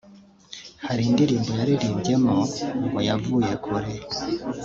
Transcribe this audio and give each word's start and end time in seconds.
Hari 0.87 1.01
indirimbo 1.09 1.51
yaririmbyemo 1.59 2.35
ngo 2.85 2.99
yavuye 3.09 3.51
kure 3.63 3.91